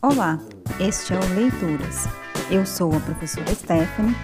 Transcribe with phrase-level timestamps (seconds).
[0.00, 0.38] Olá,
[0.78, 2.04] este é o Leituras.
[2.52, 4.14] Eu sou a professora Stephanie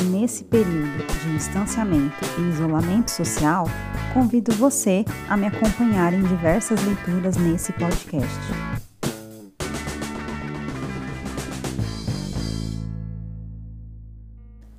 [0.00, 3.66] e nesse período de distanciamento e isolamento social,
[4.12, 8.38] convido você a me acompanhar em diversas leituras nesse podcast.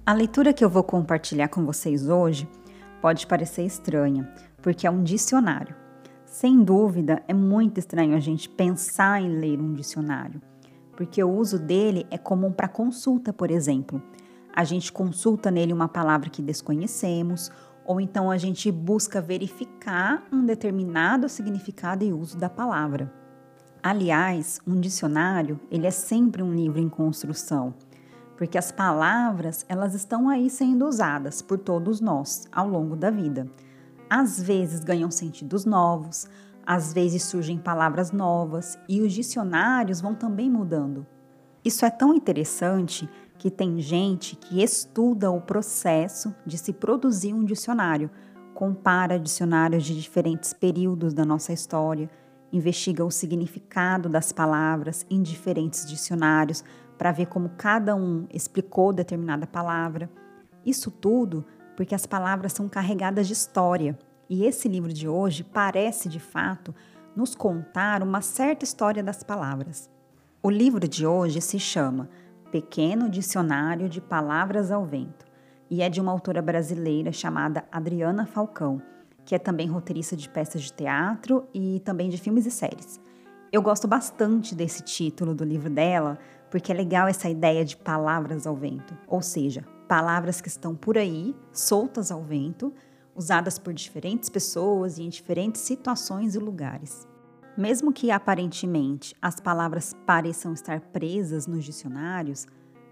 [0.06, 2.48] A leitura que eu vou compartilhar com vocês hoje
[3.02, 4.26] pode parecer estranha,
[4.62, 5.85] porque é um dicionário.
[6.36, 10.42] Sem dúvida, é muito estranho a gente pensar em ler um dicionário,
[10.98, 14.04] porque o uso dele é comum para consulta, por exemplo.
[14.54, 17.50] A gente consulta nele uma palavra que desconhecemos,
[17.86, 23.10] ou então a gente busca verificar um determinado significado e uso da palavra.
[23.82, 27.74] Aliás, um dicionário, ele é sempre um livro em construção,
[28.36, 33.50] porque as palavras, elas estão aí sendo usadas por todos nós ao longo da vida
[34.09, 36.27] às vezes ganham sentidos novos,
[36.66, 41.05] às vezes surgem palavras novas e os dicionários vão também mudando.
[41.64, 47.44] Isso é tão interessante que tem gente que estuda o processo de se produzir um
[47.44, 48.09] dicionário,
[48.53, 52.09] compara dicionários de diferentes períodos da nossa história,
[52.52, 56.64] investiga o significado das palavras em diferentes dicionários
[56.97, 60.09] para ver como cada um explicou determinada palavra.
[60.66, 61.45] Isso tudo
[61.76, 63.98] porque as palavras são carregadas de história.
[64.30, 66.73] E esse livro de hoje parece, de fato,
[67.16, 69.90] nos contar uma certa história das palavras.
[70.42, 72.09] O livro de hoje se chama
[72.52, 75.26] Pequeno Dicionário de Palavras ao Vento
[75.70, 78.81] e é de uma autora brasileira chamada Adriana Falcão,
[79.26, 83.00] que é também roteirista de peças de teatro e também de filmes e séries.
[83.52, 86.20] Eu gosto bastante desse título do livro dela,
[86.52, 90.97] porque é legal essa ideia de palavras ao vento, ou seja, palavras que estão por
[90.97, 92.73] aí, soltas ao vento,
[93.16, 97.08] usadas por diferentes pessoas e em diferentes situações e lugares.
[97.58, 102.45] Mesmo que aparentemente as palavras pareçam estar presas nos dicionários,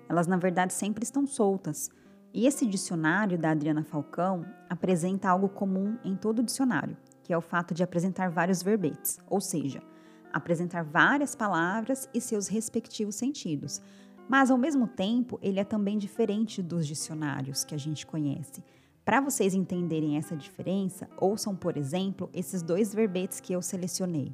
[0.07, 1.89] elas na verdade sempre estão soltas.
[2.33, 7.37] E esse dicionário da Adriana Falcão apresenta algo comum em todo o dicionário, que é
[7.37, 9.83] o fato de apresentar vários verbetes, ou seja,
[10.31, 13.81] apresentar várias palavras e seus respectivos sentidos,
[14.27, 18.63] mas, ao mesmo tempo, ele é também diferente dos dicionários que a gente conhece.
[19.03, 24.33] Para vocês entenderem essa diferença, ouçam, por exemplo, esses dois verbetes que eu selecionei.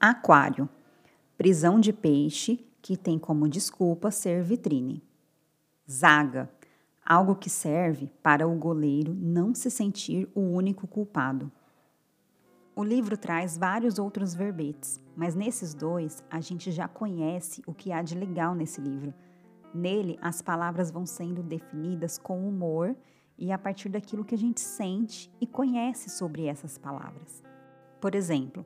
[0.00, 0.68] Aquário
[1.36, 5.02] prisão de peixe que tem como desculpa ser vitrine.
[5.90, 6.48] Zaga
[7.04, 11.50] algo que serve para o goleiro não se sentir o único culpado.
[12.74, 17.92] O livro traz vários outros verbetes, mas nesses dois a gente já conhece o que
[17.92, 19.12] há de legal nesse livro.
[19.74, 22.96] Nele, as palavras vão sendo definidas com humor
[23.36, 27.42] e a partir daquilo que a gente sente e conhece sobre essas palavras.
[28.00, 28.64] Por exemplo,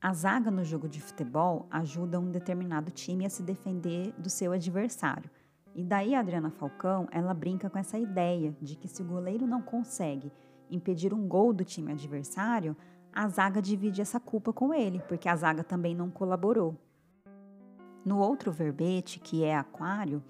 [0.00, 4.52] a zaga no jogo de futebol ajuda um determinado time a se defender do seu
[4.52, 5.28] adversário.
[5.74, 9.48] E daí a Adriana Falcão, ela brinca com essa ideia de que se o goleiro
[9.48, 10.30] não consegue
[10.70, 12.76] impedir um gol do time adversário,
[13.18, 16.76] a zaga divide essa culpa com ele, porque a zaga também não colaborou.
[18.04, 20.22] No outro verbete, que é aquário,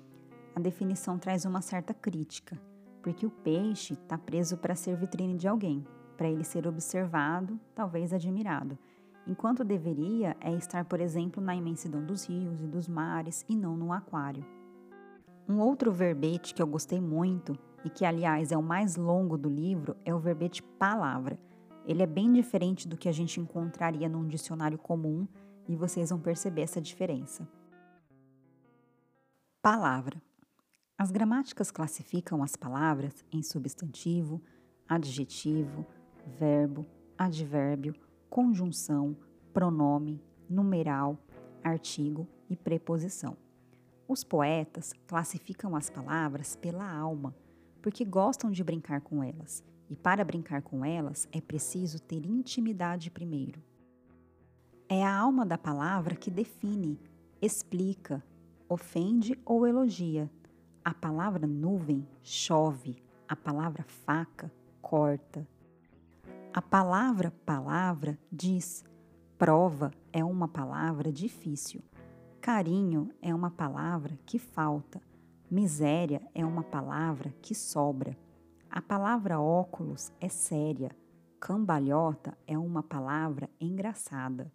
[0.57, 2.59] a definição traz uma certa crítica,
[3.03, 8.15] porque o peixe está preso para ser vitrine de alguém, para ele ser observado, talvez
[8.15, 8.79] admirado,
[9.27, 13.77] enquanto deveria é estar, por exemplo, na imensidão dos rios e dos mares e não
[13.77, 14.47] no aquário.
[15.47, 17.53] Um outro verbete que eu gostei muito
[17.85, 21.39] e que, aliás, é o mais longo do livro é o verbete palavra
[21.89, 25.27] ele é bem diferente do que a gente encontraria num dicionário comum
[25.67, 27.49] e vocês vão perceber essa diferença.
[29.63, 30.21] Palavra.
[30.99, 34.39] As gramáticas classificam as palavras em substantivo,
[34.87, 35.87] adjetivo,
[36.39, 36.85] verbo,
[37.17, 37.95] advérbio,
[38.29, 39.17] conjunção,
[39.55, 41.17] pronome, numeral,
[41.65, 43.35] artigo e preposição.
[44.07, 47.35] Os poetas classificam as palavras pela alma,
[47.81, 53.11] porque gostam de brincar com elas e para brincar com elas é preciso ter intimidade
[53.11, 53.63] primeiro.
[54.89, 56.99] É a alma da palavra que define,
[57.41, 58.25] explica,
[58.69, 60.31] ofende ou elogia.
[60.85, 62.97] A palavra nuvem chove,
[63.29, 65.47] a palavra faca corta.
[66.53, 68.83] A palavra palavra diz,
[69.37, 71.83] prova é uma palavra difícil.
[72.41, 75.03] Carinho é uma palavra que falta.
[75.51, 78.17] Miséria é uma palavra que sobra.
[78.71, 80.95] A palavra óculos é séria,
[81.41, 84.53] cambalhota é uma palavra engraçada.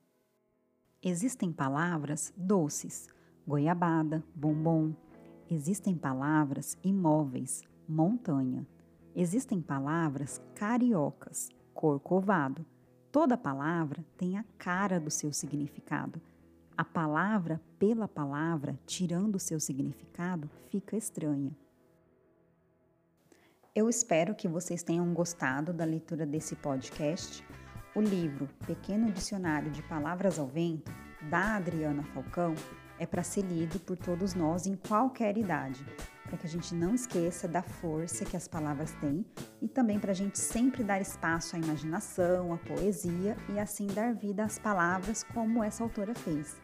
[1.01, 3.09] Existem palavras doces,
[3.45, 4.93] goiabada, bombom.
[5.49, 8.67] Existem palavras imóveis, montanha.
[9.15, 12.63] Existem palavras cariocas, corcovado.
[13.11, 16.21] Toda palavra tem a cara do seu significado.
[16.77, 21.51] A palavra pela palavra, tirando seu significado, fica estranha.
[23.75, 27.43] Eu espero que vocês tenham gostado da leitura desse podcast.
[27.95, 30.91] O livro Pequeno Dicionário de Palavras ao Vento,
[31.27, 32.53] da Adriana Falcão,
[32.99, 35.83] é para ser lido por todos nós em qualquer idade,
[36.23, 39.25] para que a gente não esqueça da força que as palavras têm
[39.59, 44.13] e também para a gente sempre dar espaço à imaginação, à poesia e assim dar
[44.13, 46.55] vida às palavras como essa autora fez.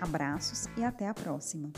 [0.00, 1.70] Abraços e até a próxima!